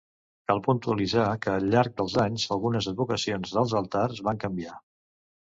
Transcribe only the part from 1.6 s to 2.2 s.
llarg dels